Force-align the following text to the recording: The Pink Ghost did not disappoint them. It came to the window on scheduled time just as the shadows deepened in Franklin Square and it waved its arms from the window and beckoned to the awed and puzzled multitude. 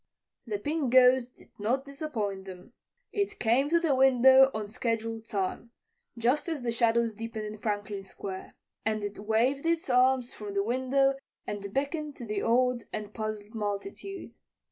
The 0.47 0.57
Pink 0.57 0.91
Ghost 0.91 1.35
did 1.35 1.51
not 1.59 1.85
disappoint 1.85 2.45
them. 2.45 2.73
It 3.11 3.37
came 3.37 3.69
to 3.69 3.79
the 3.79 3.93
window 3.93 4.49
on 4.51 4.67
scheduled 4.67 5.27
time 5.27 5.69
just 6.17 6.49
as 6.49 6.63
the 6.63 6.71
shadows 6.71 7.13
deepened 7.13 7.45
in 7.45 7.59
Franklin 7.59 8.03
Square 8.03 8.53
and 8.83 9.03
it 9.03 9.19
waved 9.19 9.63
its 9.63 9.91
arms 9.91 10.33
from 10.33 10.55
the 10.55 10.63
window 10.63 11.17
and 11.45 11.71
beckoned 11.71 12.15
to 12.15 12.25
the 12.25 12.41
awed 12.41 12.81
and 12.91 13.13
puzzled 13.13 13.53
multitude. 13.53 14.31